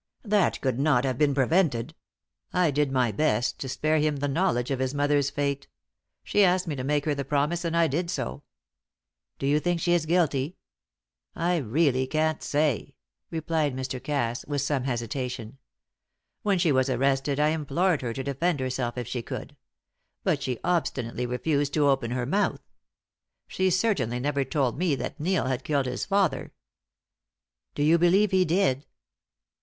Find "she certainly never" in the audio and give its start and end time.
23.47-24.43